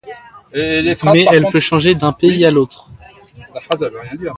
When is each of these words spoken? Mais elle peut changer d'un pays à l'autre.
Mais 0.55 0.87
elle 1.29 1.45
peut 1.51 1.59
changer 1.59 1.93
d'un 1.93 2.11
pays 2.11 2.43
à 2.43 2.49
l'autre. 2.49 2.89